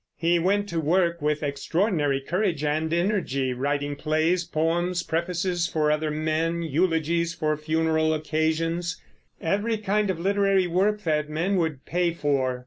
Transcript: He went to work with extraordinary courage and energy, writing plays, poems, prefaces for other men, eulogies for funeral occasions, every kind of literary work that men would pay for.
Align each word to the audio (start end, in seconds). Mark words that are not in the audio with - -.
He 0.17 0.39
went 0.39 0.67
to 0.69 0.79
work 0.79 1.21
with 1.21 1.43
extraordinary 1.43 2.19
courage 2.21 2.63
and 2.63 2.91
energy, 2.91 3.53
writing 3.53 3.95
plays, 3.95 4.43
poems, 4.43 5.03
prefaces 5.03 5.67
for 5.67 5.91
other 5.91 6.09
men, 6.09 6.63
eulogies 6.63 7.35
for 7.35 7.55
funeral 7.55 8.11
occasions, 8.11 8.99
every 9.39 9.77
kind 9.77 10.09
of 10.09 10.19
literary 10.19 10.65
work 10.65 11.03
that 11.03 11.29
men 11.29 11.55
would 11.57 11.85
pay 11.85 12.15
for. 12.15 12.59